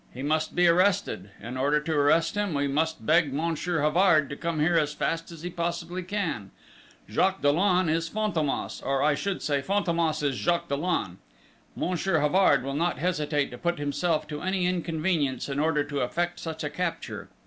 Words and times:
He 0.11 0.23
must 0.23 0.55
be 0.55 0.67
arrested. 0.67 1.29
In 1.39 1.57
order 1.57 1.79
to 1.79 1.93
arrest 1.95 2.33
him, 2.33 2.55
we 2.55 2.67
must 2.67 3.05
beg 3.05 3.31
Monsieur 3.31 3.83
Havard 3.83 4.31
to 4.31 4.35
come 4.35 4.59
here 4.59 4.75
as 4.75 4.93
fast 4.95 5.31
as 5.31 5.43
he 5.43 5.51
possibly 5.51 6.01
can! 6.01 6.49
Jacques 7.07 7.43
Dollon 7.43 7.87
is 7.87 8.09
Fantômas, 8.09 8.83
or 8.83 9.03
I 9.03 9.13
should 9.13 9.43
say, 9.43 9.61
Fantômas 9.61 10.23
is 10.23 10.37
Jacques 10.37 10.69
Dollon. 10.69 11.19
Monsieur 11.75 12.17
Havard 12.19 12.63
will 12.63 12.73
not 12.73 12.97
hesitate 12.97 13.51
to 13.51 13.59
put 13.59 13.77
himself 13.77 14.27
to 14.29 14.41
any 14.41 14.65
inconvenience 14.65 15.47
in 15.47 15.59
order 15.59 15.83
to 15.83 15.99
effect 15.99 16.39
such 16.39 16.63
a 16.63 16.71
capture! 16.71 17.29